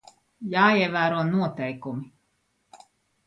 [0.53, 2.09] Jāievēro noteikumi.